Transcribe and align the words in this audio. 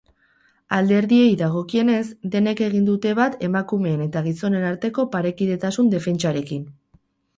Alderdiei 0.77 1.27
dagokienez, 1.41 2.01
denek 2.37 2.63
egin 2.69 2.87
dute 2.89 3.13
bat 3.21 3.37
emakumeen 3.49 4.01
eta 4.07 4.25
gizonen 4.29 4.67
arteko 4.71 5.07
parekidetasun 5.17 5.93
defentsarekin. 5.97 6.67